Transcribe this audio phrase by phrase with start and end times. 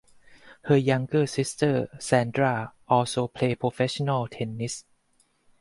[0.63, 4.83] Her younger sister Sandra also played professional tennis.